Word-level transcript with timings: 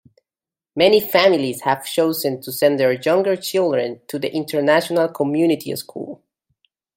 Many 0.75 0.99
families 0.99 1.61
have 1.61 1.85
chosen 1.85 2.41
to 2.41 2.51
send 2.51 2.79
their 2.79 2.93
younger 2.93 3.35
children 3.35 4.01
to 4.07 4.17
the 4.17 4.33
International 4.33 5.07
Community 5.07 5.75
School. 5.75 6.23